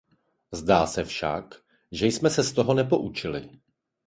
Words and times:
Zdá 0.53 0.87
se 0.87 1.03
však, 1.05 1.55
že 1.91 2.05
jsme 2.07 2.29
se 2.29 2.43
z 2.43 2.53
toho 2.53 2.73
nepoučili. 2.73 3.49